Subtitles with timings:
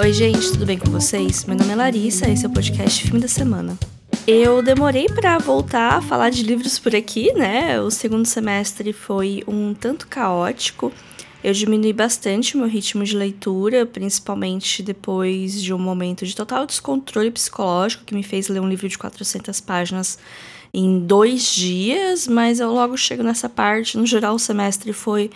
[0.00, 1.44] Oi, gente, tudo bem com vocês?
[1.44, 3.78] Meu nome é Larissa, esse é o podcast Filme da Semana.
[4.26, 7.78] Eu demorei para voltar a falar de livros por aqui, né?
[7.78, 10.90] O segundo semestre foi um tanto caótico.
[11.44, 16.64] Eu diminui bastante o meu ritmo de leitura, principalmente depois de um momento de total
[16.64, 20.18] descontrole psicológico que me fez ler um livro de 400 páginas
[20.72, 23.98] em dois dias, mas eu logo chego nessa parte.
[23.98, 25.30] No geral, o semestre foi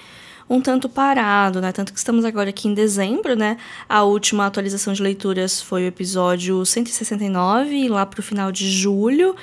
[0.49, 1.73] um tanto parado, né?
[1.73, 3.57] Tanto que estamos agora aqui em dezembro, né?
[3.89, 9.35] A última atualização de leituras foi o episódio 169, lá pro final de julho.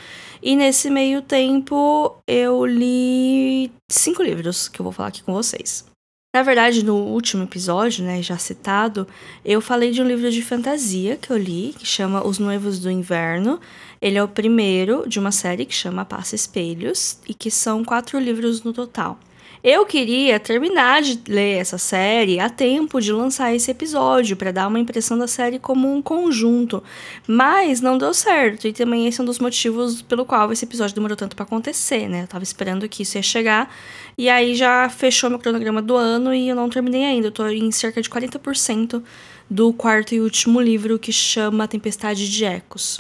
[0.42, 5.86] E nesse meio tempo eu li cinco livros que eu vou falar aqui com vocês.
[6.34, 9.06] Na verdade, no último episódio, né, já citado,
[9.44, 12.90] eu falei de um livro de fantasia que eu li, que chama Os Noivos do
[12.90, 13.60] Inverno.
[14.02, 18.18] Ele é o primeiro de uma série que chama Passa Espelhos e que são quatro
[18.18, 19.20] livros no total.
[19.64, 24.68] Eu queria terminar de ler essa série a tempo de lançar esse episódio, para dar
[24.68, 26.84] uma impressão da série como um conjunto,
[27.28, 30.96] mas não deu certo, e também esse é um dos motivos pelo qual esse episódio
[30.96, 32.24] demorou tanto para acontecer, né?
[32.24, 33.72] Eu tava esperando que isso ia chegar,
[34.18, 37.48] e aí já fechou meu cronograma do ano e eu não terminei ainda, eu tô
[37.48, 39.04] em cerca de 40%
[39.48, 43.00] do quarto e último livro que chama Tempestade de Ecos.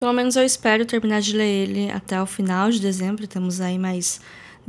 [0.00, 3.78] Pelo menos eu espero terminar de ler ele até o final de dezembro, temos aí
[3.78, 4.20] mais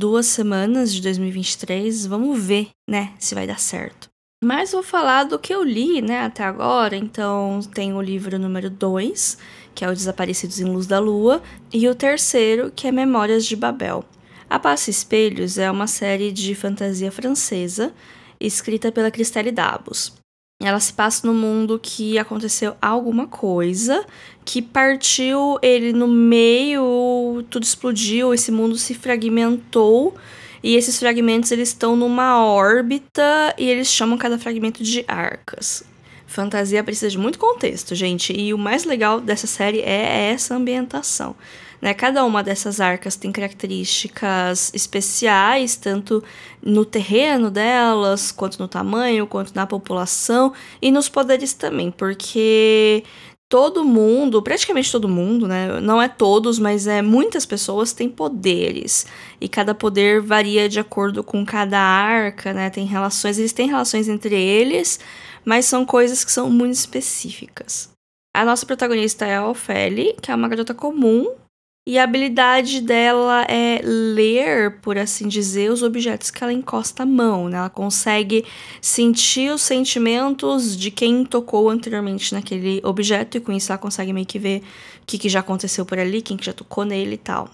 [0.01, 2.07] duas semanas de 2023.
[2.07, 4.09] Vamos ver, né, se vai dar certo.
[4.43, 6.95] Mas vou falar do que eu li, né, até agora.
[6.95, 9.37] Então, tem o livro número 2,
[9.75, 13.55] que é o Desaparecidos em Luz da Lua, e o terceiro, que é Memórias de
[13.55, 14.03] Babel.
[14.49, 17.93] A Passa Espelhos é uma série de fantasia francesa
[18.39, 20.20] escrita pela Christelle Dabos.
[20.61, 24.05] Ela se passa no mundo que aconteceu alguma coisa
[24.45, 30.15] que partiu ele no meio, tudo explodiu, esse mundo se fragmentou
[30.63, 35.83] e esses fragmentos eles estão numa órbita e eles chamam cada fragmento de arcas.
[36.27, 41.35] Fantasia precisa de muito contexto, gente, e o mais legal dessa série é essa ambientação.
[41.81, 41.93] Né?
[41.93, 46.23] Cada uma dessas arcas tem características especiais, tanto
[46.61, 53.03] no terreno delas, quanto no tamanho, quanto na população e nos poderes também, porque
[53.49, 55.81] todo mundo, praticamente todo mundo, né?
[55.81, 59.05] Não é todos, mas é muitas pessoas têm poderes.
[59.41, 62.69] E cada poder varia de acordo com cada arca, né?
[62.69, 65.01] Tem relações, eles têm relações entre eles,
[65.43, 67.89] mas são coisas que são muito específicas.
[68.33, 71.40] A nossa protagonista é a Ofélia, que é uma garota comum
[71.85, 77.05] e a habilidade dela é ler, por assim dizer, os objetos que ela encosta a
[77.07, 77.57] mão, né?
[77.57, 78.45] Ela consegue
[78.79, 84.27] sentir os sentimentos de quem tocou anteriormente naquele objeto e com isso ela consegue meio
[84.27, 84.59] que ver
[85.01, 87.49] o que, que já aconteceu por ali, quem que já tocou nele e tal.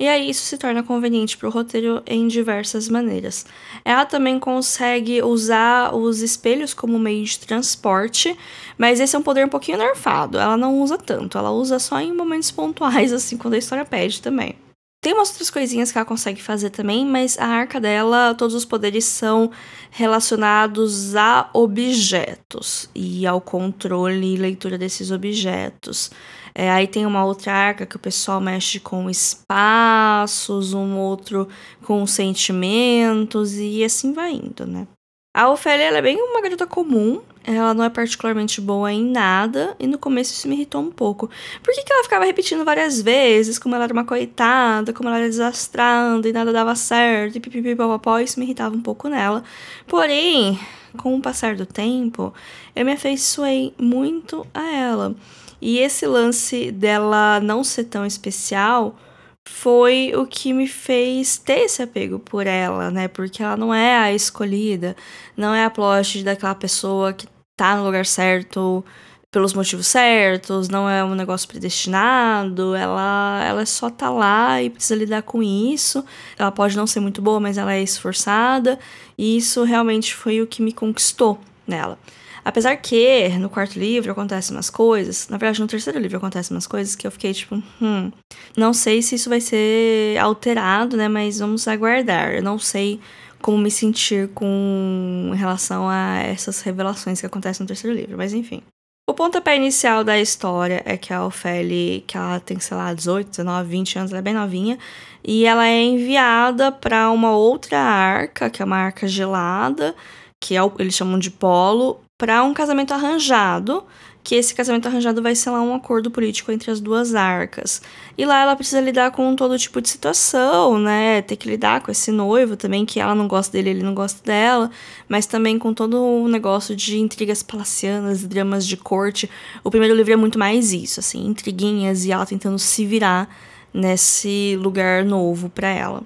[0.00, 3.46] E aí isso se torna conveniente para o roteiro em diversas maneiras.
[3.84, 8.36] Ela também consegue usar os espelhos como meio de transporte,
[8.76, 10.38] mas esse é um poder um pouquinho nerfado.
[10.38, 14.20] Ela não usa tanto, ela usa só em momentos pontuais, assim, quando a história pede
[14.20, 14.56] também.
[15.02, 18.64] Tem umas outras coisinhas que ela consegue fazer também, mas a arca dela, todos os
[18.64, 19.50] poderes são
[19.90, 26.08] relacionados a objetos e ao controle e leitura desses objetos.
[26.54, 31.48] É, aí tem uma outra arca que o pessoal mexe com espaços, um outro
[31.84, 34.86] com sentimentos e assim vai indo, né?
[35.34, 39.86] A Ofélia é bem uma garota comum, ela não é particularmente boa em nada, e
[39.86, 41.30] no começo isso me irritou um pouco.
[41.62, 45.18] Por que, que ela ficava repetindo várias vezes como ela era uma coitada, como ela
[45.18, 49.42] era desastrada e nada dava certo, e pipipipopopó, isso me irritava um pouco nela.
[49.86, 50.60] Porém,
[50.98, 52.34] com o passar do tempo,
[52.76, 55.16] eu me afeiçoei muito a ela.
[55.62, 58.96] E esse lance dela não ser tão especial
[59.44, 63.06] foi o que me fez ter esse apego por ela, né?
[63.06, 64.96] Porque ela não é a escolhida,
[65.36, 68.84] não é a plot daquela pessoa que tá no lugar certo
[69.30, 74.96] pelos motivos certos, não é um negócio predestinado, ela, ela só tá lá e precisa
[74.96, 76.04] lidar com isso.
[76.36, 78.78] Ela pode não ser muito boa, mas ela é esforçada,
[79.16, 81.98] e isso realmente foi o que me conquistou nela.
[82.44, 86.66] Apesar que no quarto livro acontecem umas coisas, na verdade no terceiro livro acontecem umas
[86.66, 88.10] coisas que eu fiquei tipo, hum,
[88.56, 92.32] não sei se isso vai ser alterado, né, mas vamos aguardar.
[92.34, 93.00] Eu não sei
[93.40, 98.62] como me sentir com relação a essas revelações que acontecem no terceiro livro, mas enfim.
[99.08, 103.30] O pontapé inicial da história é que a Ofélia, que ela tem, sei lá, 18,
[103.30, 104.78] 19, 20 anos, ela é bem novinha,
[105.24, 109.94] e ela é enviada para uma outra arca, que é uma arca gelada,
[110.40, 113.82] que é o, eles chamam de polo, para um casamento arranjado
[114.22, 117.82] que esse casamento arranjado vai ser lá um acordo político entre as duas arcas.
[118.16, 121.20] E lá ela precisa lidar com todo tipo de situação, né?
[121.22, 124.24] Ter que lidar com esse noivo também, que ela não gosta dele, ele não gosta
[124.24, 124.70] dela,
[125.08, 129.28] mas também com todo o negócio de intrigas palacianas, dramas de corte.
[129.64, 133.28] O primeiro livro é muito mais isso, assim, intriguinhas e ela tentando se virar
[133.74, 136.04] nesse lugar novo para ela.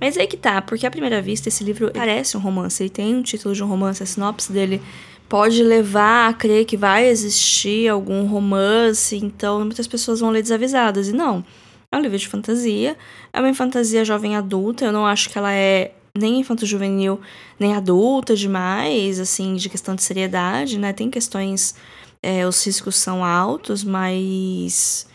[0.00, 3.14] Mas aí que tá, porque à primeira vista esse livro parece um romance, ele tem
[3.14, 4.80] um título de um romance, a sinopse dele
[5.28, 11.08] pode levar a crer que vai existir algum romance, então muitas pessoas vão ler desavisadas.
[11.08, 11.44] E não,
[11.92, 12.96] é um livro de fantasia,
[13.32, 17.20] é uma fantasia jovem adulta, eu não acho que ela é nem infanto-juvenil,
[17.58, 20.92] nem adulta demais, assim, de questão de seriedade, né?
[20.92, 21.74] Tem questões,
[22.22, 25.06] é, os riscos são altos, mas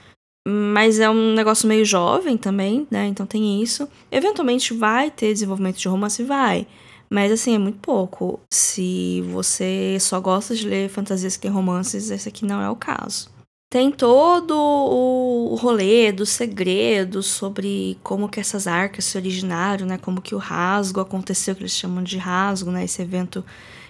[0.46, 3.08] mas é um negócio meio jovem também, né?
[3.08, 3.88] Então tem isso.
[4.12, 6.68] Eventualmente vai ter desenvolvimento de romance, vai.
[7.10, 8.40] Mas assim, é muito pouco.
[8.52, 12.76] Se você só gosta de ler fantasias que tem romances, esse aqui não é o
[12.76, 13.32] caso.
[13.72, 19.98] Tem todo o rolê dos segredos sobre como que essas arcas se originaram, né?
[19.98, 22.84] Como que o rasgo aconteceu, que eles chamam de rasgo, né?
[22.84, 23.44] Esse evento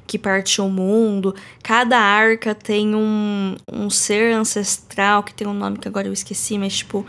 [0.07, 1.36] que partiu o mundo.
[1.62, 6.57] Cada arca tem um, um ser ancestral que tem um nome que agora eu esqueci,
[6.57, 7.06] mas tipo,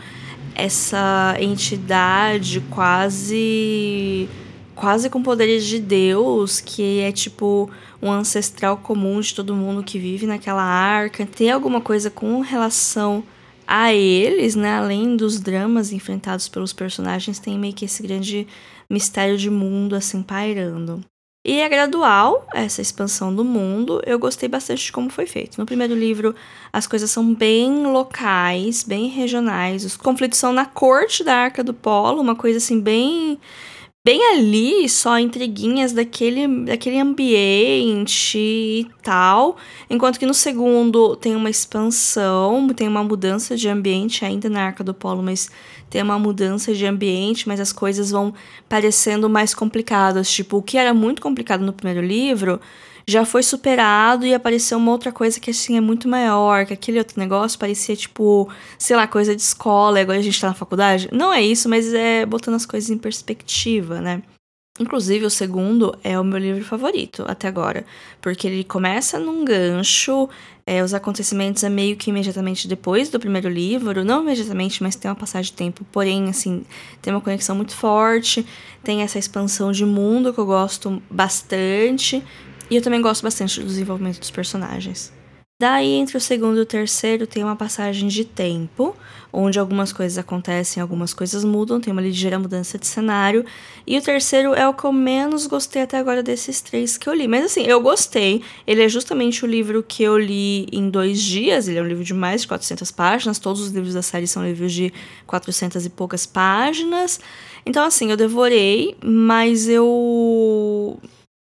[0.53, 4.29] essa entidade quase
[4.75, 7.69] quase com poderes de Deus, que é tipo
[8.01, 11.25] um ancestral comum de todo mundo que vive naquela arca.
[11.25, 13.23] Tem alguma coisa com relação
[13.65, 14.75] a eles, né?
[14.75, 18.47] Além dos dramas enfrentados pelos personagens, tem meio que esse grande
[18.89, 21.03] mistério de mundo assim pairando.
[21.47, 24.01] E é gradual essa expansão do mundo.
[24.03, 25.59] Eu gostei bastante de como foi feito.
[25.59, 26.33] No primeiro livro,
[26.73, 29.85] as coisas são bem locais, bem regionais.
[29.85, 33.39] Os conflitos são na corte da Arca do Polo, uma coisa assim bem
[34.05, 39.57] bem ali, só intriguinhas daquele, daquele ambiente e tal.
[39.89, 44.83] Enquanto que no segundo tem uma expansão, tem uma mudança de ambiente ainda na Arca
[44.83, 45.49] do Polo, mas
[45.89, 48.31] tem uma mudança de ambiente, mas as coisas vão
[48.69, 50.31] parecendo mais complicadas.
[50.31, 52.61] Tipo, o que era muito complicado no primeiro livro
[53.07, 56.97] já foi superado e apareceu uma outra coisa que assim é muito maior, que aquele
[56.97, 58.49] outro negócio parecia tipo,
[58.79, 61.09] sei lá, coisa de escola, e agora a gente tá na faculdade.
[61.11, 64.23] Não é isso, mas é botando as coisas em perspectiva, né?
[64.77, 67.85] Inclusive, o segundo é o meu livro favorito até agora,
[68.19, 70.27] porque ele começa num gancho,
[70.65, 75.09] é, os acontecimentos é meio que imediatamente depois do primeiro livro, não imediatamente, mas tem
[75.09, 76.65] uma passagem de tempo, porém, assim,
[77.01, 78.45] tem uma conexão muito forte,
[78.83, 82.21] tem essa expansão de mundo que eu gosto bastante,
[82.69, 85.11] e eu também gosto bastante do desenvolvimento dos personagens.
[85.57, 88.93] Daí, entre o segundo e o terceiro, tem uma passagem de tempo,
[89.31, 93.45] onde algumas coisas acontecem, algumas coisas mudam, tem uma ligeira mudança de cenário.
[93.87, 97.13] E o terceiro é o que eu menos gostei até agora desses três que eu
[97.13, 97.25] li.
[97.25, 98.43] Mas assim, eu gostei.
[98.67, 101.69] Ele é justamente o livro que eu li em dois dias.
[101.69, 103.39] Ele é um livro de mais de 400 páginas.
[103.39, 104.91] Todos os livros da série são livros de
[105.25, 107.17] 400 e poucas páginas.
[107.65, 110.99] Então, assim, eu devorei, mas eu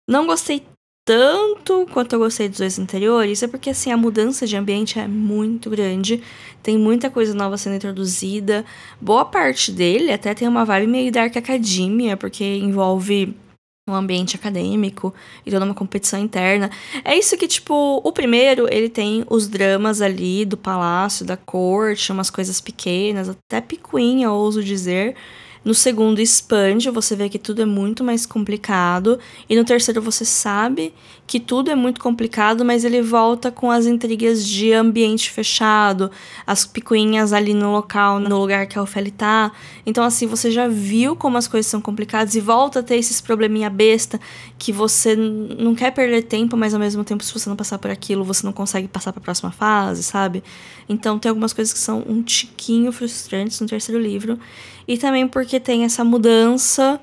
[0.07, 0.61] não gostei
[1.05, 5.07] tanto quanto eu gostei dos dois anteriores é porque assim a mudança de ambiente é
[5.07, 6.23] muito grande,
[6.61, 8.65] tem muita coisa nova sendo introduzida.
[9.01, 13.35] Boa parte dele até tem uma vibe meio Dark Academia, porque envolve
[13.85, 15.13] um ambiente acadêmico
[15.45, 16.71] e toda uma competição interna.
[17.03, 22.11] É isso que, tipo, o primeiro, ele tem os dramas ali do palácio, da corte,
[22.11, 25.15] umas coisas pequenas, até picuinha, ouso dizer.
[25.63, 29.17] No segundo, expande, você vê que tudo é muito mais complicado.
[29.49, 30.93] E no terceiro, você sabe
[31.25, 36.11] que tudo é muito complicado, mas ele volta com as intrigas de ambiente fechado,
[36.45, 39.51] as picuinhas ali no local, no lugar que a Ofélia tá.
[39.85, 43.21] Então, assim, você já viu como as coisas são complicadas e volta a ter esses
[43.21, 44.19] probleminha besta
[44.59, 47.89] que você não quer perder tempo, mas ao mesmo tempo, se você não passar por
[47.89, 50.43] aquilo, você não consegue passar para a próxima fase, sabe?
[50.89, 54.37] Então, tem algumas coisas que são um tiquinho frustrantes no terceiro livro.
[54.85, 56.99] E também porque tem essa mudança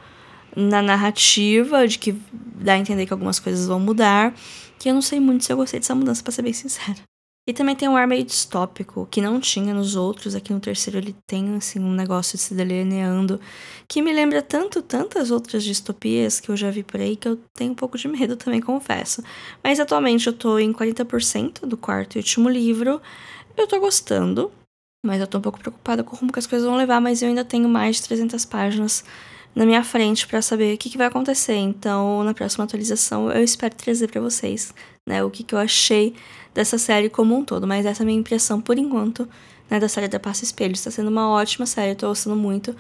[0.57, 4.35] na narrativa, de que dá a entender que algumas coisas vão mudar,
[4.79, 6.99] que eu não sei muito se eu gostei dessa mudança, para ser bem sincera.
[7.49, 10.35] E também tem um ar meio distópico, que não tinha nos outros.
[10.35, 13.41] Aqui no terceiro ele tem, assim, um negócio de se delineando,
[13.89, 17.39] que me lembra tanto, tantas outras distopias que eu já vi por aí, que eu
[17.55, 19.23] tenho um pouco de medo também, confesso.
[19.65, 23.01] Mas atualmente eu tô em 40% do quarto e último livro.
[23.57, 24.53] Eu tô gostando,
[25.05, 27.29] mas eu tô um pouco preocupada com como que as coisas vão levar, mas eu
[27.29, 29.05] ainda tenho mais de 300 páginas
[29.55, 31.57] na minha frente para saber o que, que, vai acontecer.
[31.57, 34.73] Então, na próxima atualização, eu espero trazer para vocês,
[35.07, 36.15] né, o que, que eu achei
[36.55, 37.67] dessa série como um todo.
[37.67, 39.29] Mas essa é a minha impressão, por enquanto,
[39.69, 40.73] né, da série da Passa Espelho.
[40.73, 42.75] Está sendo uma ótima série, eu tô gostando muito,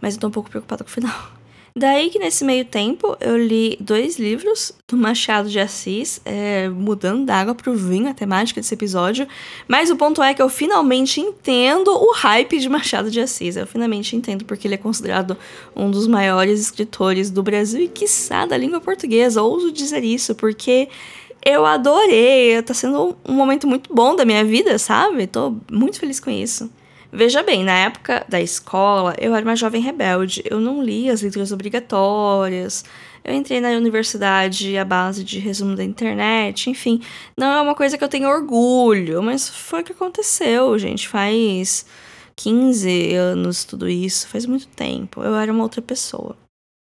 [0.00, 1.41] mas eu tô um pouco preocupada com o final.
[1.74, 7.24] Daí que nesse meio tempo eu li dois livros do Machado de Assis, é, mudando
[7.24, 9.26] da água pro vinho a temática desse episódio.
[9.66, 13.56] Mas o ponto é que eu finalmente entendo o hype de Machado de Assis.
[13.56, 15.36] Eu finalmente entendo porque ele é considerado
[15.74, 19.42] um dos maiores escritores do Brasil e, quiçá, da língua portuguesa.
[19.42, 20.90] Ouso dizer isso, porque
[21.42, 22.60] eu adorei.
[22.62, 25.26] Tá sendo um momento muito bom da minha vida, sabe?
[25.26, 26.70] Tô muito feliz com isso.
[27.14, 30.42] Veja bem, na época da escola, eu era uma jovem rebelde.
[30.48, 32.84] Eu não lia as leituras obrigatórias.
[33.22, 37.02] Eu entrei na universidade à base de resumo da internet, enfim.
[37.36, 41.06] Não é uma coisa que eu tenho orgulho, mas foi o que aconteceu, gente.
[41.06, 41.84] Faz
[42.34, 45.22] 15 anos tudo isso, faz muito tempo.
[45.22, 46.34] Eu era uma outra pessoa.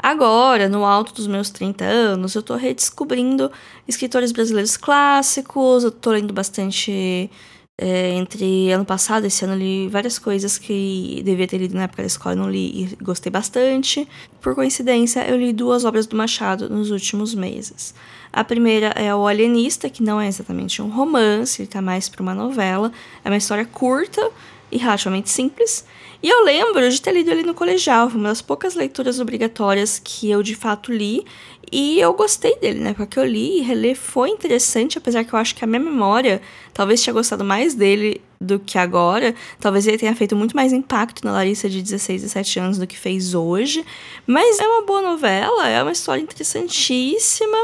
[0.03, 3.49] Agora, no alto dos meus 30 anos, eu tô redescobrindo
[3.87, 7.31] escritores brasileiros clássicos, eu tô lendo bastante
[7.77, 11.83] é, entre ano passado e esse ano li várias coisas que devia ter lido na
[11.83, 14.07] época da escola e não li e gostei bastante.
[14.41, 17.93] Por coincidência, eu li duas obras do Machado nos últimos meses.
[18.33, 22.21] A primeira é O Alienista, que não é exatamente um romance, ele tá mais para
[22.21, 22.91] uma novela.
[23.23, 24.31] É uma história curta
[24.71, 25.85] e relativamente simples.
[26.21, 30.01] E eu lembro de ter lido ele no colegial, foi uma das poucas leituras obrigatórias
[30.03, 31.23] que eu de fato li.
[31.71, 32.93] E eu gostei dele, né?
[32.93, 36.41] Porque eu li e reler foi interessante, apesar que eu acho que a minha memória
[36.73, 39.35] talvez tinha gostado mais dele do que agora.
[39.59, 42.87] Talvez ele tenha feito muito mais impacto na Larissa de 16 e 17 anos do
[42.87, 43.85] que fez hoje.
[44.25, 47.57] Mas é uma boa novela, é uma história interessantíssima.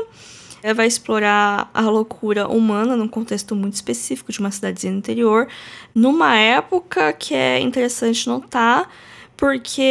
[0.63, 5.47] Ela vai explorar a loucura humana num contexto muito específico de uma cidadezinha interior,
[5.93, 8.89] numa época que é interessante notar,
[9.35, 9.81] porque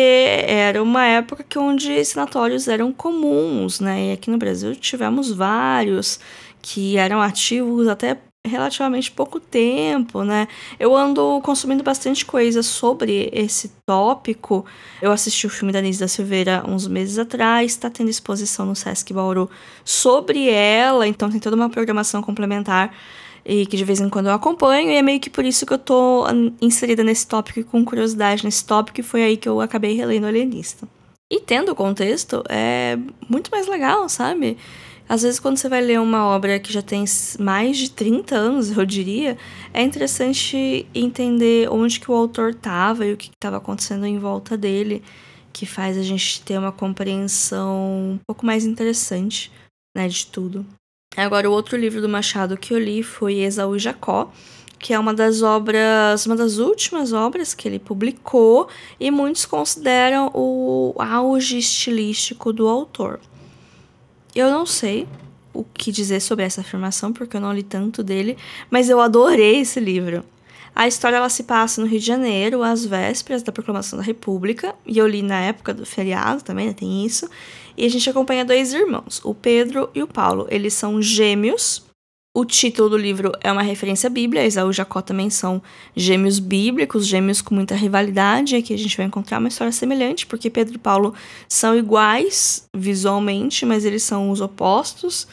[0.47, 4.09] era uma época que onde sanatórios eram comuns, né?
[4.09, 6.19] E aqui no Brasil tivemos vários
[6.63, 10.49] que eram ativos até relativamente pouco tempo, né?
[10.79, 14.67] Eu ando consumindo bastante coisa sobre esse tópico.
[15.01, 18.75] Eu assisti o filme da Nise da Silveira uns meses atrás, tá tendo exposição no
[18.75, 19.49] Sesc Bauru
[19.85, 22.95] sobre ela, então tem toda uma programação complementar
[23.45, 25.73] e que de vez em quando eu acompanho, e é meio que por isso que
[25.73, 26.25] eu tô
[26.61, 30.27] inserida nesse tópico e com curiosidade nesse tópico, e foi aí que eu acabei relendo
[30.27, 30.87] Alienista.
[31.29, 32.97] E tendo o contexto, é
[33.29, 34.57] muito mais legal, sabe?
[35.13, 37.05] Às vezes, quando você vai ler uma obra que já tem
[37.39, 39.37] mais de 30 anos, eu diria,
[39.71, 44.57] é interessante entender onde que o autor estava e o que estava acontecendo em volta
[44.57, 45.03] dele,
[45.53, 49.53] que faz a gente ter uma compreensão um pouco mais interessante
[49.95, 50.65] né, de tudo.
[51.15, 54.33] Agora, o outro livro do Machado que eu li foi Esaú e Jacó,
[54.79, 58.67] que é uma das obras, uma das últimas obras que ele publicou
[58.99, 63.21] e muitos consideram o auge estilístico do autor.
[64.35, 65.07] Eu não sei
[65.53, 68.37] o que dizer sobre essa afirmação, porque eu não li tanto dele,
[68.71, 70.25] mas eu adorei esse livro.
[70.75, 74.75] A história ela se passa no Rio de Janeiro, às vésperas da proclamação da República,
[74.87, 77.29] e eu li na época do feriado também, né, tem isso.
[77.77, 80.47] E a gente acompanha dois irmãos, o Pedro e o Paulo.
[80.51, 81.85] Eles são gêmeos,
[82.35, 85.63] o título do livro é uma referência à Bíblia, Esaú e Jacó também são
[85.95, 88.57] gêmeos bíblicos, gêmeos com muita rivalidade.
[88.57, 91.13] Aqui a gente vai encontrar uma história semelhante, porque Pedro e Paulo
[91.47, 95.29] são iguais visualmente, mas eles são os opostos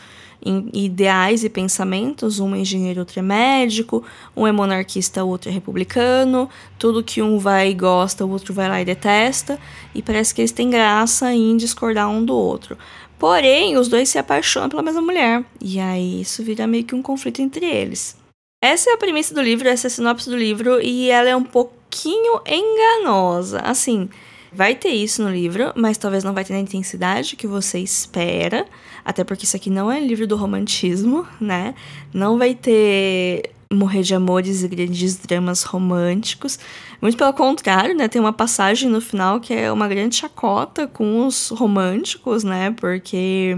[0.45, 2.39] em ideais e pensamentos.
[2.39, 4.03] Um é engenheiro, outro é médico,
[4.35, 6.49] um é monarquista, outro é republicano.
[6.77, 9.57] Tudo que um vai e gosta, o outro vai lá e detesta.
[9.95, 12.77] E parece que eles têm graça em discordar um do outro.
[13.19, 15.43] Porém, os dois se apaixonam pela mesma mulher.
[15.61, 18.17] E aí isso vira meio que um conflito entre eles.
[18.63, 21.35] Essa é a premissa do livro, essa é a sinopse do livro, e ela é
[21.35, 23.59] um pouquinho enganosa.
[23.59, 24.09] Assim,
[24.51, 28.65] vai ter isso no livro, mas talvez não vai ter na intensidade que você espera.
[29.03, 31.75] Até porque isso aqui não é livro do romantismo, né?
[32.13, 36.57] Não vai ter morrer de amores e grandes dramas românticos.
[36.99, 38.07] Muito pelo contrário, né?
[38.07, 42.71] Tem uma passagem no final que é uma grande chacota com os românticos, né?
[42.71, 43.57] Porque.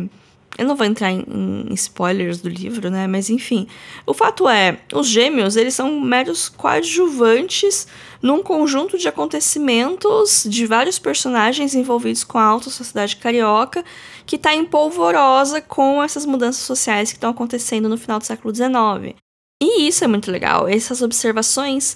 [0.57, 1.23] Eu não vou entrar em,
[1.69, 3.07] em, spoilers do livro, né?
[3.07, 3.67] Mas enfim.
[4.05, 7.87] O fato é, os gêmeos, eles são meros coadjuvantes
[8.21, 13.83] num conjunto de acontecimentos de vários personagens envolvidos com a alta sociedade carioca
[14.25, 19.15] que está empolvorosa com essas mudanças sociais que estão acontecendo no final do século XIX.
[19.61, 21.95] E isso é muito legal, essas observações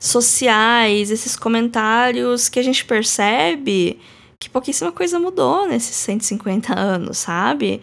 [0.00, 4.00] sociais, esses comentários que a gente percebe
[4.36, 7.80] que pouquíssima coisa mudou nesses 150 anos, sabe?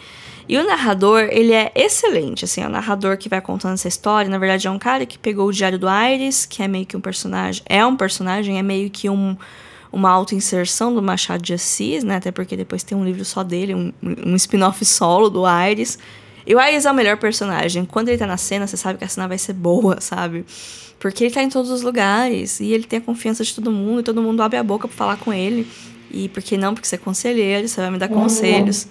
[0.50, 4.30] E o narrador, ele é excelente, assim, é o narrador que vai contando essa história,
[4.30, 6.98] na verdade é um cara que pegou o Diário do Aires, que é meio que
[6.98, 9.38] um personagem, é um personagem, é meio que um,
[9.94, 13.74] uma auto-inserção do Machado de Assis, né, até porque depois tem um livro só dele,
[13.74, 15.98] um, um spin-off solo do Aires,
[16.46, 17.86] e o Ares é o melhor personagem.
[17.86, 20.46] Quando ele tá na cena, você sabe que a cena vai ser boa, sabe?
[21.00, 24.02] Porque ele tá em todos os lugares e ele tem a confiança de todo mundo
[24.02, 25.68] e todo mundo abre a boca pra falar com ele.
[26.12, 26.74] E por que não?
[26.74, 28.88] Porque você é conselheiro, você vai me dar conselhos.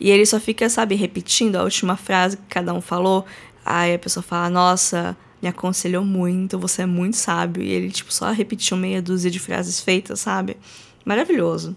[0.00, 3.24] E ele só fica, sabe, repetindo a última frase que cada um falou.
[3.64, 7.62] Aí a pessoa fala, nossa, me aconselhou muito, você é muito sábio.
[7.62, 10.56] E ele, tipo, só repetiu meia dúzia de frases feitas, sabe?
[11.04, 11.76] Maravilhoso.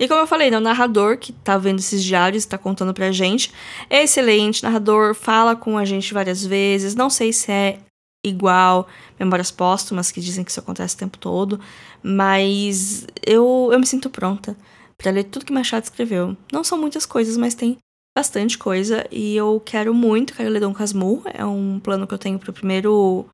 [0.00, 3.12] E como eu falei, né, o narrador que tá vendo esses diários, tá contando pra
[3.12, 3.52] gente,
[3.90, 4.62] é excelente.
[4.62, 6.94] Narrador fala com a gente várias vezes.
[6.94, 7.78] Não sei se é
[8.24, 8.88] igual
[9.18, 11.60] Memórias Póstumas, que dizem que isso acontece o tempo todo,
[12.02, 14.56] mas eu, eu me sinto pronta
[14.96, 16.34] para ler tudo que Machado escreveu.
[16.50, 17.76] Não são muitas coisas, mas tem
[18.16, 22.18] bastante coisa e eu quero muito, quero ler Dom Casmurro, é um plano que eu
[22.18, 23.26] tenho pro primeiro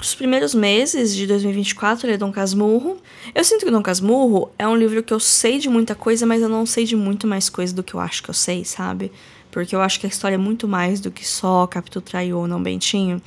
[0.00, 2.96] os primeiros meses de 2024 ler Dom Casmurro.
[3.34, 6.42] Eu sinto que Dom Casmurro é um livro que eu sei de muita coisa, mas
[6.42, 9.12] eu não sei de muito mais coisa do que eu acho que eu sei, sabe?
[9.50, 12.48] Porque eu acho que a história é muito mais do que só Capitão Traiu ou
[12.48, 13.20] Não Bentinho.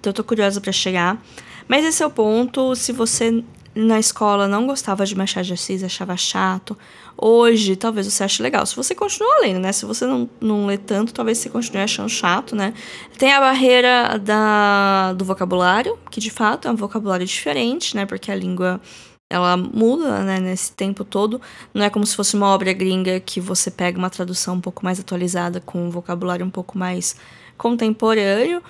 [0.00, 1.22] Então eu tô curiosa para chegar.
[1.66, 2.74] Mas esse é o ponto.
[2.76, 3.42] Se você
[3.74, 6.76] na escola não gostava de Machado de Assis, achava chato,
[7.16, 8.66] hoje talvez você ache legal.
[8.66, 9.72] Se você continua lendo, né?
[9.72, 12.74] Se você não, não lê tanto, talvez você continue achando chato, né?
[13.18, 18.04] Tem a barreira da, do vocabulário, que de fato é um vocabulário diferente, né?
[18.04, 18.80] Porque a língua
[19.32, 21.40] ela muda, né, nesse tempo todo.
[21.72, 24.84] Não é como se fosse uma obra gringa que você pega uma tradução um pouco
[24.84, 27.16] mais atualizada com um vocabulário um pouco mais
[27.56, 28.62] contemporâneo.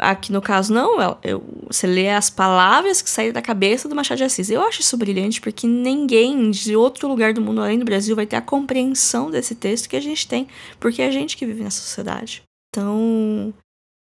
[0.00, 4.18] Aqui no caso, não, eu, você lê as palavras que saíram da cabeça do Machado
[4.18, 4.48] de Assis.
[4.48, 8.24] Eu acho isso brilhante porque ninguém de outro lugar do mundo, além do Brasil, vai
[8.24, 10.46] ter a compreensão desse texto que a gente tem,
[10.78, 12.42] porque é a gente que vive nessa sociedade.
[12.70, 13.52] Então,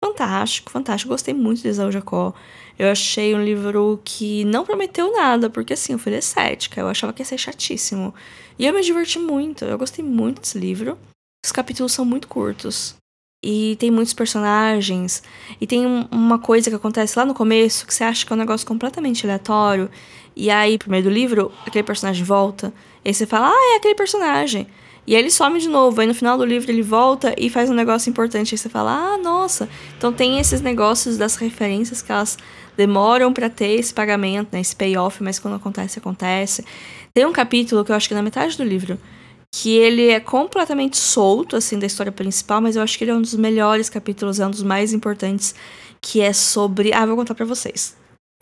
[0.04, 1.10] fantástico, fantástico.
[1.10, 2.34] Gostei muito de Isaú Jacó.
[2.78, 7.14] Eu achei um livro que não prometeu nada, porque assim, eu fui cética, eu achava
[7.14, 8.14] que ia ser chatíssimo.
[8.58, 10.98] E eu me diverti muito, eu gostei muito desse livro.
[11.44, 12.94] Os capítulos são muito curtos.
[13.42, 15.22] E tem muitos personagens.
[15.60, 18.38] E tem uma coisa que acontece lá no começo que você acha que é um
[18.38, 19.88] negócio completamente aleatório.
[20.34, 22.72] E aí, por meio do livro, aquele personagem volta.
[23.04, 24.66] E aí você fala, ah, é aquele personagem.
[25.06, 26.00] E aí ele some de novo.
[26.00, 28.54] Aí no final do livro ele volta e faz um negócio importante.
[28.54, 29.68] Aí você fala, ah, nossa.
[29.96, 32.36] Então tem esses negócios das referências que elas
[32.76, 34.60] demoram para ter esse pagamento, né?
[34.60, 36.64] Esse payoff, mas quando acontece, acontece.
[37.14, 38.98] Tem um capítulo que eu acho que é na metade do livro
[39.60, 43.14] que ele é completamente solto, assim, da história principal, mas eu acho que ele é
[43.14, 45.52] um dos melhores capítulos, é um dos mais importantes,
[46.00, 46.92] que é sobre...
[46.92, 47.96] Ah, vou contar para vocês.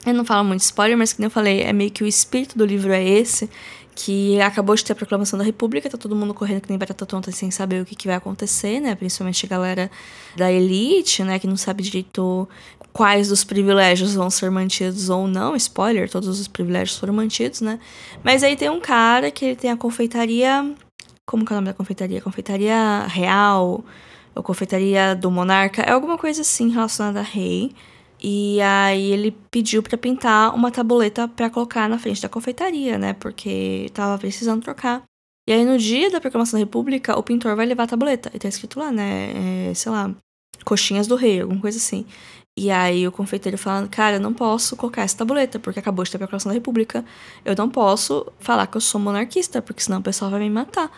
[0.04, 2.66] Eu não falo muito spoiler, mas como eu falei, é meio que o espírito do
[2.66, 3.48] livro é esse,
[3.94, 7.07] que acabou de ter a proclamação da República, tá todo mundo correndo que nem batata
[7.07, 8.94] tonta sem saber o que, que vai acontecer, né?
[8.94, 9.90] Principalmente a galera
[10.37, 11.38] da elite, né?
[11.38, 12.46] Que não sabe direito
[12.92, 15.57] quais dos privilégios vão ser mantidos ou não.
[15.57, 17.81] Spoiler, todos os privilégios foram mantidos, né?
[18.22, 20.76] Mas aí tem um cara que ele tem a confeitaria
[21.26, 22.22] como que é o nome da confeitaria?
[22.22, 23.84] Confeitaria Real,
[24.34, 27.74] ou Confeitaria do Monarca, é alguma coisa assim relacionada a rei.
[28.22, 33.12] E aí ele pediu para pintar uma tabuleta para colocar na frente da confeitaria, né?
[33.12, 35.02] Porque tava precisando trocar.
[35.48, 38.30] E aí no dia da proclamação da República, o pintor vai levar a tabuleta.
[38.34, 39.68] E tá escrito lá, né?
[39.70, 40.10] É, sei lá,
[40.64, 42.06] coxinhas do rei, alguma coisa assim.
[42.58, 46.10] E aí o confeiteiro falando, cara, eu não posso colocar essa tabuleta, porque acabou de
[46.10, 47.04] ter a proclamação da República.
[47.44, 50.90] Eu não posso falar que eu sou monarquista, porque senão o pessoal vai me matar.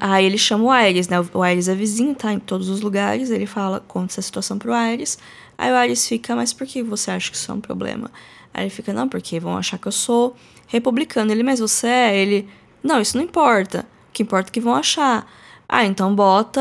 [0.00, 1.16] Aí ele chama o Aires, né?
[1.32, 3.30] O Aires é vizinho, tá em todos os lugares.
[3.30, 5.18] Ele fala, conta essa situação pro Aires.
[5.58, 8.10] Aí o Aires fica, mas por que você acha que isso é um problema?
[8.52, 10.36] Aí ele fica, não, porque vão achar que eu sou
[10.68, 11.32] republicano.
[11.32, 12.16] Ele, mas você é?
[12.16, 12.48] Ele,
[12.82, 13.80] não, isso não importa.
[14.10, 15.26] O que importa é que vão achar.
[15.68, 16.60] Ah, então bota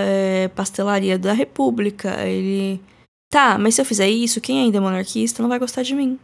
[0.00, 2.26] é, pastelaria da República.
[2.26, 2.80] Ele,
[3.30, 6.18] tá, mas se eu fizer isso, quem ainda é monarquista não vai gostar de mim.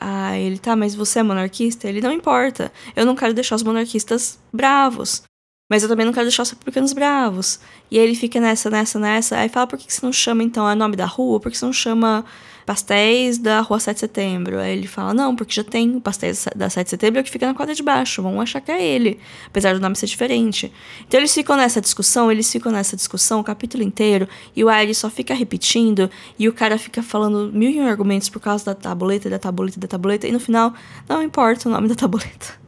[0.00, 1.88] Ah, ele, tá, mas você é monarquista?
[1.88, 2.72] Ele, não importa.
[2.94, 5.22] Eu não quero deixar os monarquistas bravos.
[5.70, 7.60] Mas eu também não quero deixar os republicanos bravos.
[7.92, 9.36] E aí ele fica nessa, nessa, nessa.
[9.36, 11.38] Aí fala, por que, você não chama, então, o nome da rua?
[11.38, 12.24] Por que você não chama
[12.66, 14.58] pastéis da rua 7 de setembro?
[14.58, 17.54] Aí ele fala, não, porque já tem pastéis da 7 de setembro que fica na
[17.54, 18.20] quadra de baixo.
[18.20, 19.20] Vão achar que é ele.
[19.46, 20.72] Apesar do nome ser diferente.
[21.06, 24.28] Então eles ficam nessa discussão, eles ficam nessa discussão o capítulo inteiro.
[24.56, 26.10] E o Aire só fica repetindo.
[26.36, 29.78] E o cara fica falando mil e um argumentos por causa da tabuleta, da tabuleta,
[29.78, 30.26] da tabuleta.
[30.26, 30.74] E no final,
[31.08, 32.59] não importa o nome da tabuleta.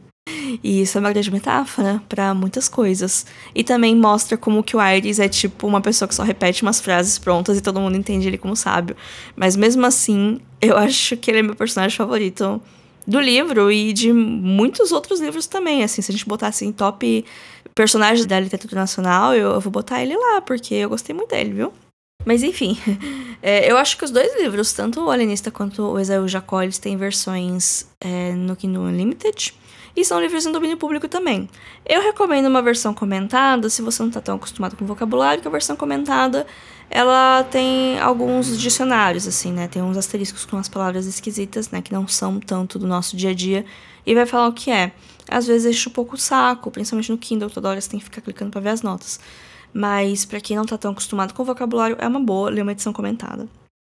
[0.63, 3.25] E isso é uma grande metáfora para muitas coisas.
[3.55, 6.79] E também mostra como que o Iris é tipo uma pessoa que só repete umas
[6.79, 8.95] frases prontas e todo mundo entende ele como sábio.
[9.35, 12.61] Mas mesmo assim, eu acho que ele é meu personagem favorito
[13.05, 15.83] do livro e de muitos outros livros também.
[15.83, 17.25] Assim, se a gente botar assim top
[17.73, 21.51] personagens da literatura nacional, eu, eu vou botar ele lá, porque eu gostei muito dele,
[21.51, 21.73] viu?
[22.25, 22.77] Mas enfim,
[23.41, 26.77] é, eu acho que os dois livros, tanto o Alienista quanto o Esaú Jacó, eles
[26.77, 29.53] têm versões é, no Kindle Unlimited.
[29.95, 31.49] E são livros em domínio público também.
[31.85, 35.51] Eu recomendo uma versão comentada, se você não está tão acostumado com vocabulário, que a
[35.51, 36.45] versão comentada
[36.89, 39.67] ela tem alguns dicionários, assim, né?
[39.67, 41.81] Tem uns asteriscos com as palavras esquisitas, né?
[41.81, 43.65] Que não são tanto do nosso dia a dia,
[44.05, 44.91] e vai falar o que é.
[45.29, 48.05] Às vezes enche um pouco o saco, principalmente no Kindle, toda hora você tem que
[48.05, 49.19] ficar clicando para ver as notas.
[49.73, 52.93] Mas para quem não tá tão acostumado com vocabulário, é uma boa ler uma edição
[52.93, 53.47] comentada.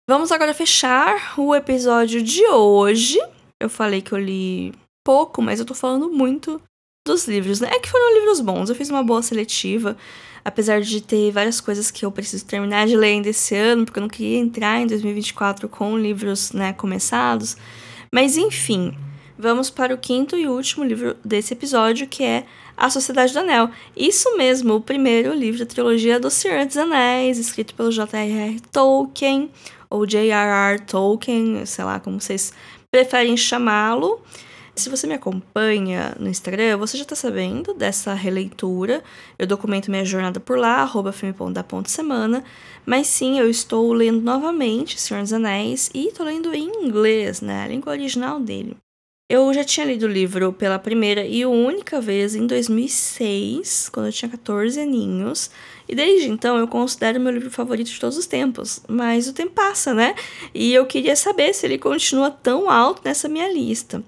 [0.09, 3.19] Vamos agora fechar o episódio de hoje.
[3.59, 4.73] Eu falei que eu li
[5.05, 6.61] pouco, mas eu tô falando muito
[7.07, 7.69] dos livros, né?
[7.71, 8.71] É que foram livros bons.
[8.71, 9.97] Eu fiz uma boa seletiva,
[10.43, 13.99] apesar de ter várias coisas que eu preciso terminar de ler ainda esse ano, porque
[13.99, 17.57] eu não queria entrar em 2024 com livros, né, começados.
[18.11, 18.97] Mas enfim,
[19.39, 23.69] vamos para o quinto e último livro desse episódio, que é A Sociedade do Anel.
[23.95, 28.61] Isso mesmo, o primeiro livro da trilogia do Senhor dos Anéis, escrito pelo J.R.R.
[28.73, 29.51] Tolkien,
[29.91, 30.81] ou J.R.R.
[30.87, 32.53] Tolkien, sei lá como vocês
[32.91, 34.23] preferem chamá-lo.
[34.77, 39.05] Se você me acompanha no Instagram, você já está sabendo dessa releitura.
[39.39, 41.13] Eu documento minha jornada por lá, arroba
[41.89, 42.43] semana.
[42.85, 47.63] Mas sim, eu estou lendo novamente Senhor dos Anéis e estou lendo em inglês, né?
[47.63, 48.77] A língua original dele.
[49.31, 54.13] Eu já tinha lido o livro pela primeira e única vez em 2006, quando eu
[54.13, 55.51] tinha 14 aninhos.
[55.89, 58.81] E desde então eu considero meu livro favorito de todos os tempos.
[58.89, 60.15] Mas o tempo passa, né?
[60.53, 64.03] E eu queria saber se ele continua tão alto nessa minha lista.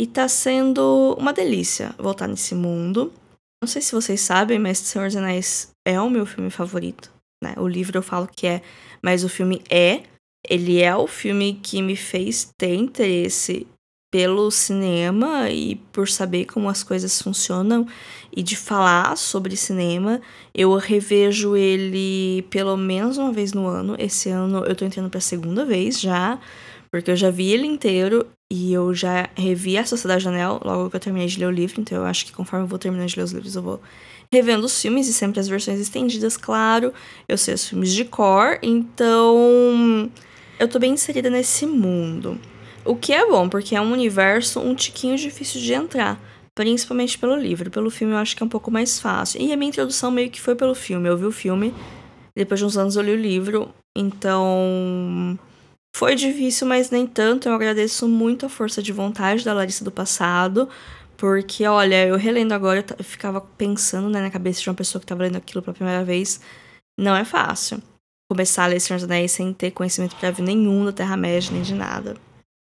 [0.00, 3.12] E tá sendo uma delícia voltar nesse mundo.
[3.62, 7.12] Não sei se vocês sabem, mas Senhor dos Anéis é o meu filme favorito.
[7.44, 7.52] Né?
[7.58, 8.62] O livro eu falo que é,
[9.02, 10.04] mas o filme é.
[10.48, 13.66] Ele é o filme que me fez ter interesse
[14.10, 17.86] pelo cinema e por saber como as coisas funcionam
[18.34, 20.22] e de falar sobre cinema.
[20.54, 23.96] Eu revejo ele pelo menos uma vez no ano.
[23.98, 26.40] Esse ano eu tô entrando pra segunda vez já,
[26.90, 30.96] porque eu já vi ele inteiro e eu já revi A Sociedade Anel logo que
[30.96, 33.16] eu terminei de ler o livro, então eu acho que conforme eu vou terminando de
[33.16, 33.80] ler os livros, eu vou
[34.32, 36.92] revendo os filmes e sempre as versões estendidas, claro.
[37.28, 40.10] Eu sei os filmes de cor, então
[40.58, 42.40] eu tô bem inserida nesse mundo.
[42.84, 46.20] O que é bom, porque é um universo um tiquinho difícil de entrar,
[46.54, 47.70] principalmente pelo livro.
[47.70, 49.40] Pelo filme eu acho que é um pouco mais fácil.
[49.40, 51.08] E a minha introdução meio que foi pelo filme.
[51.08, 51.74] Eu vi o filme,
[52.34, 55.38] depois de uns anos eu li o livro, então
[55.94, 57.48] foi difícil, mas nem tanto.
[57.48, 60.68] Eu agradeço muito a força de vontade da Larissa do passado.
[61.16, 65.04] Porque, olha, eu relendo agora, eu ficava pensando né, na cabeça de uma pessoa que
[65.04, 66.40] estava lendo aquilo pela primeira vez.
[66.98, 67.82] Não é fácil
[68.30, 71.74] começar a ler Senhor dos Anéis sem ter conhecimento prévio nenhum da Terra-média, nem de
[71.74, 72.16] nada.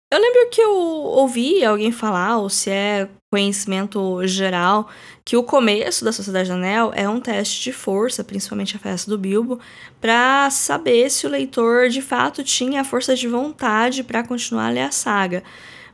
[0.09, 4.87] Eu lembro que eu ouvi alguém falar, ou se é conhecimento geral,
[5.25, 9.11] que o começo da Sociedade do Anel é um teste de força, principalmente a festa
[9.11, 9.59] do Bilbo,
[9.99, 14.71] para saber se o leitor de fato tinha a força de vontade para continuar a
[14.71, 15.43] ler a saga.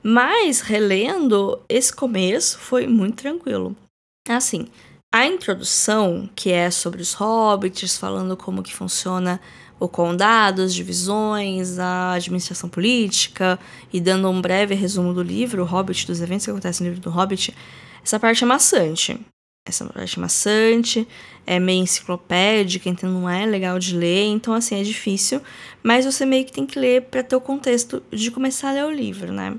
[0.04, 3.76] Mas, relendo, esse começo foi muito tranquilo.
[4.30, 4.67] Assim,
[5.12, 9.41] a introdução, que é sobre os hobbits, falando como que funciona
[9.84, 13.60] o condado, as divisões, a administração política,
[13.91, 17.04] e dando um breve resumo do livro, o Hobbit, dos eventos que acontecem no livro
[17.04, 17.54] do Hobbit,
[18.02, 19.19] essa parte é maçante.
[19.67, 21.08] Essa parte é maçante,
[21.46, 25.41] é meio enciclopédica, então não é legal de ler, então assim, é difícil,
[25.82, 28.86] mas você meio que tem que ler para ter o contexto de começar a ler
[28.86, 29.54] o livro, né?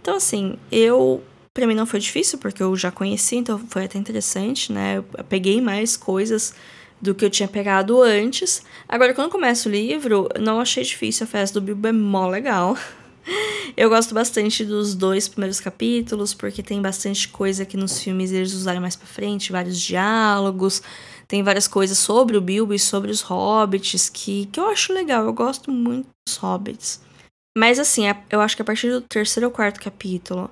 [0.00, 1.22] Então assim, eu
[1.54, 4.98] para mim não foi difícil porque eu já conheci, então foi até interessante, né?
[4.98, 6.54] Eu peguei mais coisas
[7.00, 8.62] do que eu tinha pegado antes.
[8.88, 11.24] Agora, quando começa o livro, não achei difícil.
[11.24, 12.76] A festa do Bilbo é mó legal.
[13.76, 18.52] Eu gosto bastante dos dois primeiros capítulos, porque tem bastante coisa que nos filmes eles
[18.52, 20.82] usaram mais pra frente, vários diálogos,
[21.28, 25.24] tem várias coisas sobre o Bilbo e sobre os hobbits que, que eu acho legal.
[25.24, 27.00] Eu gosto muito dos hobbits.
[27.56, 30.50] Mas assim, eu acho que a partir do terceiro ou quarto capítulo,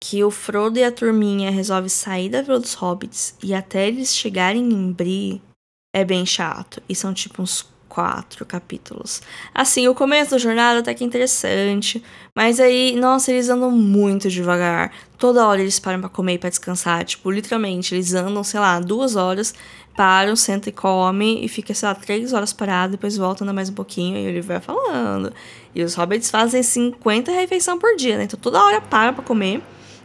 [0.00, 4.14] que o Frodo e a turminha resolvem sair da Vila dos Hobbits e até eles
[4.14, 5.42] chegarem em Bree,
[5.92, 6.82] é bem chato.
[6.88, 9.20] E são tipo uns quatro capítulos.
[9.52, 12.02] Assim, o começo da jornada até que é interessante,
[12.34, 14.92] mas aí, nossa, eles andam muito devagar.
[15.18, 17.04] Toda hora eles param para comer e pra descansar.
[17.04, 19.52] Tipo, literalmente, eles andam, sei lá, duas horas,
[19.96, 23.68] param, sentam e comem, e fica, sei lá, três horas parado, depois voltam, anda mais
[23.68, 25.32] um pouquinho, e ele vai falando.
[25.74, 28.24] E os hobbits fazem 50 refeições por dia, né?
[28.24, 29.60] Então toda hora para pra comer.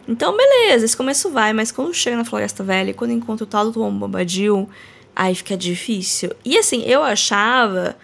[0.07, 3.65] Então, beleza, esse começo vai, mas quando chega na Floresta Velha, quando encontra o tal
[3.65, 4.69] do Tom Bombadil,
[5.15, 6.31] Aí fica difícil.
[6.43, 7.97] E assim, eu achava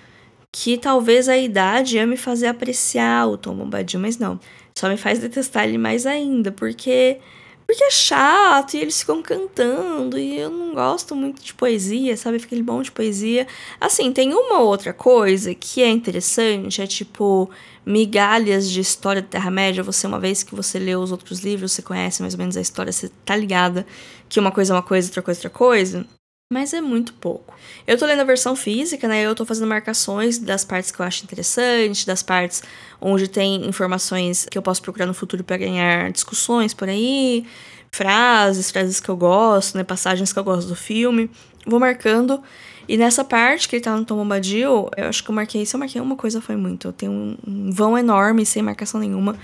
[0.52, 4.39] que talvez a idade ia me fazer apreciar o Tom Bombadil, mas não.
[4.78, 7.19] Só me faz detestar ele mais ainda, porque
[7.67, 12.38] Porque é chato e eles ficam cantando e eu não gosto muito de poesia, sabe?
[12.39, 13.47] Fica aquele bom de poesia.
[13.80, 17.50] Assim, tem uma outra coisa que é interessante, é tipo
[17.86, 19.84] migalhas de história da Terra-média.
[19.84, 22.62] Você, uma vez que você leu os outros livros, você conhece mais ou menos a
[22.62, 23.86] história, você tá ligada
[24.28, 26.06] que uma coisa é uma coisa, outra coisa é outra coisa.
[26.51, 27.55] Mas é muito pouco.
[27.87, 29.21] Eu tô lendo a versão física, né?
[29.21, 32.61] Eu tô fazendo marcações das partes que eu acho interessante, das partes
[32.99, 37.45] onde tem informações que eu posso procurar no futuro para ganhar discussões por aí,
[37.89, 39.85] frases, frases que eu gosto, né?
[39.85, 41.31] Passagens que eu gosto do filme.
[41.65, 42.43] Vou marcando.
[42.85, 45.73] E nessa parte que ele tá no Tom Bombadil, eu acho que eu marquei, se
[45.73, 46.89] eu marquei uma coisa foi muito.
[46.89, 49.37] Eu tenho um, um vão enorme sem marcação nenhuma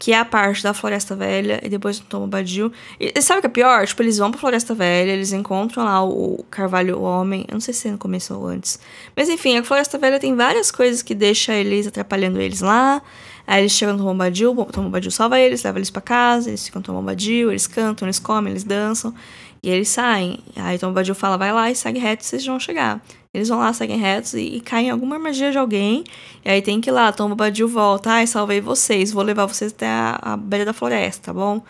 [0.00, 2.72] que é a parte da Floresta Velha, e depois do Tom Bombadil.
[2.98, 3.86] E, e sabe o que é pior?
[3.86, 7.44] Tipo, eles vão pra Floresta Velha, eles encontram lá o, Carvalho o Homem.
[7.46, 8.80] Eu não sei se é no começo ou antes.
[9.14, 13.02] Mas enfim, a Floresta Velha tem várias coisas que deixam eles atrapalhando eles lá.
[13.46, 16.64] Aí eles chegam no Tom Bombadil, o Tom salva eles, leva eles para casa, eles
[16.64, 17.10] ficam no
[17.50, 19.14] eles cantam, eles comem, eles dançam.
[19.62, 20.38] E eles saem.
[20.56, 23.02] Aí Tom Bombadil fala, vai lá e segue reto, vocês vão chegar.
[23.32, 26.02] Eles vão lá, seguem retos e, e caem em alguma armadilha de alguém.
[26.44, 28.10] E aí tem que ir lá, Tom Bombadil volta.
[28.10, 31.62] Ai, salvei vocês, vou levar vocês até a, a beira da floresta, tá bom?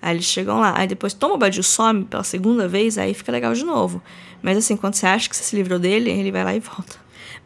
[0.00, 0.78] Aí eles chegam lá.
[0.78, 4.00] Aí depois Tom Bombadil some pela segunda vez, aí fica legal de novo.
[4.40, 6.96] Mas assim, quando você acha que você se livrou dele, ele vai lá e volta.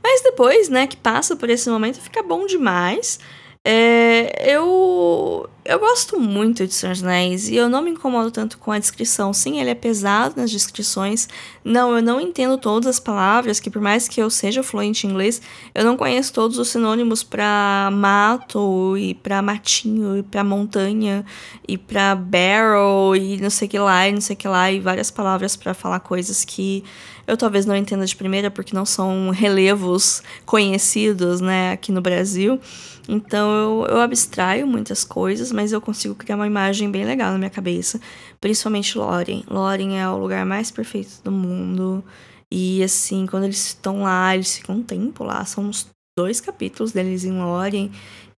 [0.02, 3.18] Mas depois, né, que passa por esse momento, fica bom demais.
[3.64, 8.58] É, eu, eu gosto muito de Senhor dos Anéis e eu não me incomodo tanto
[8.58, 9.32] com a descrição.
[9.32, 11.28] Sim, ele é pesado nas descrições.
[11.64, 15.10] Não, eu não entendo todas as palavras, que por mais que eu seja fluente em
[15.10, 15.40] inglês,
[15.72, 21.24] eu não conheço todos os sinônimos para mato e para matinho e para montanha
[21.68, 25.12] e para barrel e não sei que lá e não sei que lá e várias
[25.12, 26.82] palavras para falar coisas que
[27.26, 32.60] eu talvez não entenda de primeira porque não são relevos conhecidos, né, aqui no Brasil.
[33.08, 37.38] Então eu, eu abstraio muitas coisas, mas eu consigo criar uma imagem bem legal na
[37.38, 38.00] minha cabeça.
[38.40, 39.44] Principalmente Lórien.
[39.48, 42.04] Lórien é o lugar mais perfeito do mundo.
[42.50, 45.44] E assim, quando eles estão lá, eles ficam um tempo lá.
[45.44, 45.88] São uns
[46.18, 47.90] dois capítulos deles em Lórien.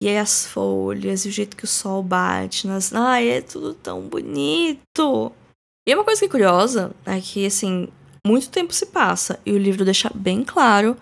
[0.01, 2.93] E aí as folhas, e o jeito que o sol bate nas.
[2.93, 5.31] Ai, é tudo tão bonito!
[5.87, 7.87] E uma coisa que é curiosa é que, assim,
[8.25, 10.95] muito tempo se passa e o livro deixa bem claro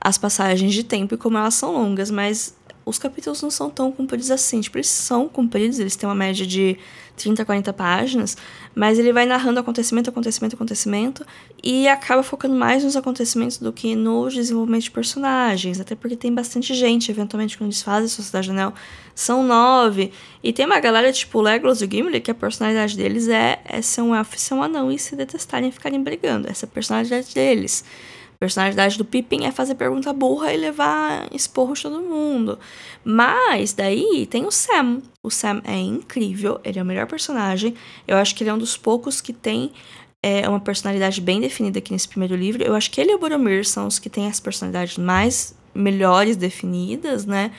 [0.00, 2.56] as passagens de tempo e como elas são longas, mas
[2.90, 4.60] os capítulos não são tão compridos assim.
[4.60, 6.76] Tipo, eles são compridos, eles têm uma média de
[7.16, 8.36] 30, 40 páginas,
[8.74, 11.24] mas ele vai narrando acontecimento, acontecimento, acontecimento,
[11.62, 16.34] e acaba focando mais nos acontecimentos do que no desenvolvimento de personagens, até porque tem
[16.34, 18.72] bastante gente, eventualmente, quando eles fazem Sociedade Anel,
[19.14, 23.60] são nove, e tem uma galera tipo Legolas e Gimli, que a personalidade deles é,
[23.64, 26.64] é ser um elfo e ser um anão, e se detestarem e ficarem brigando, essa
[26.64, 27.84] é a personalidade deles
[28.40, 32.58] personalidade do Pippin é fazer pergunta burra e levar esporro de todo mundo.
[33.04, 35.02] Mas daí tem o Sam.
[35.22, 37.74] O Sam é incrível, ele é o melhor personagem.
[38.08, 39.70] Eu acho que ele é um dos poucos que tem
[40.22, 42.62] é, uma personalidade bem definida aqui nesse primeiro livro.
[42.62, 46.34] Eu acho que ele e o Boromir são os que têm as personalidades mais melhores
[46.34, 47.52] definidas, né?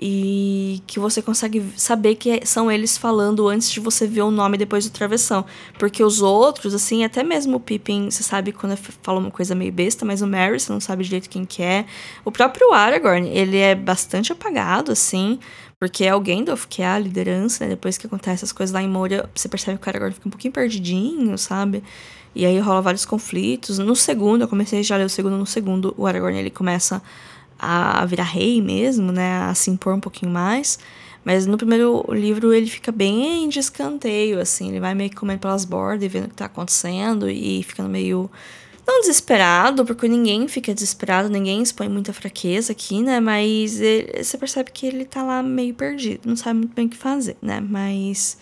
[0.00, 4.56] E que você consegue saber que são eles falando antes de você ver o nome
[4.56, 5.44] depois do travessão.
[5.78, 9.72] Porque os outros, assim, até mesmo o Pippin, você sabe quando fala uma coisa meio
[9.72, 11.84] besta, mas o Merry você não sabe direito quem que é.
[12.24, 15.40] O próprio Aragorn, ele é bastante apagado, assim,
[15.80, 17.70] porque é o Gandalf que é a liderança, né?
[17.70, 20.30] Depois que acontece as coisas lá em Moria, você percebe que o Aragorn fica um
[20.30, 21.82] pouquinho perdidinho, sabe?
[22.34, 23.78] E aí rola vários conflitos.
[23.78, 27.02] No segundo, eu comecei já a ler o segundo, no segundo, o Aragorn, ele começa
[27.58, 30.78] a virar rei mesmo, né, a se impor um pouquinho mais.
[31.24, 35.40] Mas no primeiro livro ele fica bem de escanteio, assim, ele vai meio que comendo
[35.40, 38.30] pelas bordas e vendo o que tá acontecendo e ficando meio.
[38.86, 43.20] Não desesperado, porque ninguém fica desesperado, ninguém expõe muita fraqueza aqui, né?
[43.20, 46.88] Mas ele, você percebe que ele tá lá meio perdido, não sabe muito bem o
[46.88, 47.60] que fazer, né?
[47.60, 48.38] Mas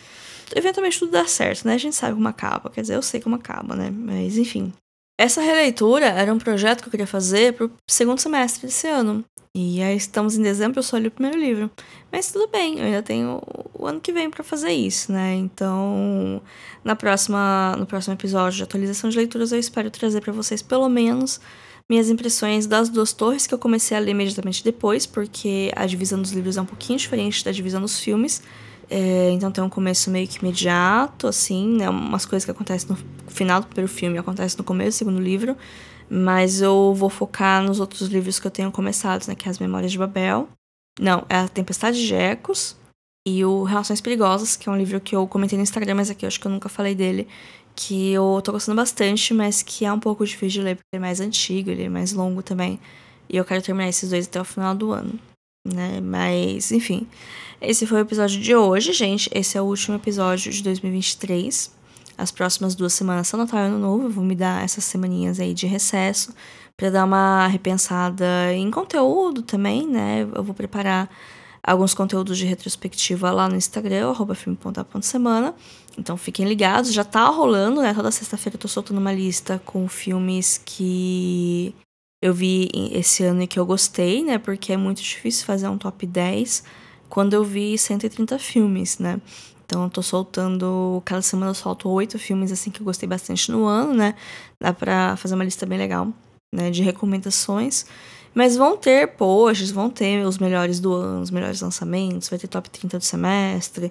[0.55, 1.75] eventualmente tudo dá certo, né?
[1.75, 3.91] A gente sabe como acaba, quer dizer, eu sei como acaba, né?
[3.91, 4.73] Mas enfim.
[5.19, 9.25] Essa releitura era um projeto que eu queria fazer pro segundo semestre desse ano.
[9.55, 11.71] E aí estamos em dezembro, eu só li o primeiro livro.
[12.13, 13.41] Mas tudo bem, eu ainda tenho
[13.73, 15.35] o ano que vem para fazer isso, né?
[15.35, 16.43] Então,
[16.85, 20.87] na próxima, no próximo episódio de atualização de leituras, eu espero trazer para vocês pelo
[20.91, 21.41] menos
[21.89, 26.21] minhas impressões das duas torres que eu comecei a ler imediatamente depois, porque a divisão
[26.21, 28.43] dos livros é um pouquinho diferente da divisão dos filmes.
[28.89, 31.89] É, então tem um começo meio que imediato, assim, né?
[31.89, 32.97] Umas coisas que acontecem no
[33.31, 35.57] final do primeiro filme acontecem no começo do segundo livro.
[36.09, 39.35] Mas eu vou focar nos outros livros que eu tenho começado, né?
[39.35, 40.49] Que é As Memórias de Babel.
[41.01, 42.77] Não, é A Tempestade de Ecos
[43.27, 46.25] e o Relações Perigosas, que é um livro que eu comentei no Instagram, mas aqui
[46.25, 47.27] eu acho que eu nunca falei dele.
[47.75, 51.03] Que eu tô gostando bastante, mas que é um pouco difícil de ler, porque ele
[51.03, 52.79] é mais antigo, ele é mais longo também.
[53.29, 55.19] E eu quero terminar esses dois até o final do ano.
[55.75, 56.01] Né?
[56.01, 57.07] Mas, enfim.
[57.61, 59.31] Esse foi o episódio de hoje, gente.
[59.35, 61.75] Esse é o último episódio de 2023.
[62.19, 64.05] As próximas duas semanas são Natal e Ano Novo.
[64.05, 66.35] Eu vou me dar essas semaninhas aí de recesso
[66.77, 70.27] para dar uma repensada em conteúdo também, né?
[70.35, 71.11] Eu vou preparar
[71.63, 75.55] alguns conteúdos de retrospectiva lá no Instagram, arroba filme.a.semana.
[75.99, 77.93] Então fiquem ligados, já tá rolando, né?
[77.95, 81.75] Toda sexta-feira eu tô soltando uma lista com filmes que
[82.21, 84.39] eu vi esse ano e que eu gostei, né?
[84.39, 86.65] Porque é muito difícil fazer um top 10
[87.09, 89.21] quando eu vi 130 filmes, né?
[89.65, 93.51] Então eu tô soltando, cada semana eu solto oito filmes assim que eu gostei bastante
[93.51, 94.15] no ano, né?
[94.61, 96.09] Dá pra fazer uma lista bem legal,
[96.55, 97.85] né, de recomendações.
[98.33, 102.47] Mas vão ter posts, vão ter os melhores do ano, os melhores lançamentos, vai ter
[102.47, 103.91] top 30 do semestre,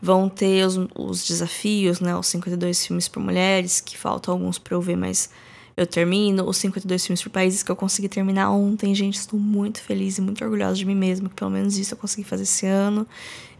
[0.00, 4.74] vão ter os, os desafios, né, os 52 filmes por mulheres, que faltam alguns pra
[4.74, 5.30] eu ver, mas
[5.76, 8.94] eu termino os 52 filmes por países que eu consegui terminar ontem.
[8.94, 11.98] Gente, estou muito feliz e muito orgulhosa de mim mesma, que pelo menos isso eu
[11.98, 13.06] consegui fazer esse ano.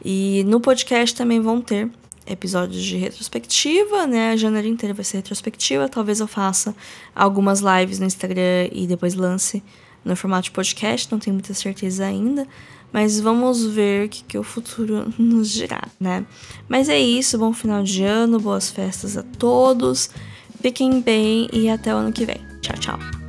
[0.05, 1.91] E no podcast também vão ter
[2.27, 4.31] episódios de retrospectiva, né?
[4.33, 5.89] A janeiro inteira vai ser retrospectiva.
[5.89, 6.75] Talvez eu faça
[7.15, 9.63] algumas lives no Instagram e depois lance
[10.05, 12.47] no formato de podcast, não tenho muita certeza ainda.
[12.93, 16.27] Mas vamos ver o que, que o futuro nos dirá, né?
[16.69, 20.11] Mas é isso, bom final de ano, boas festas a todos.
[20.63, 22.41] Fiquem bem e até o ano que vem.
[22.61, 23.22] Tchau, tchau.